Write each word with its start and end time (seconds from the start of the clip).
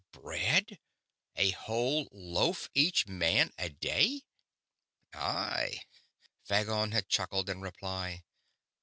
"Bread! 0.13 0.79
A 1.35 1.51
whole 1.51 2.07
loaf 2.11 2.71
each 2.73 3.07
man 3.07 3.51
a 3.59 3.69
day?" 3.69 4.23
"Aye," 5.13 5.81
Phagon 6.43 6.91
had 6.91 7.07
chuckled 7.07 7.51
in 7.51 7.61
reply. 7.61 8.23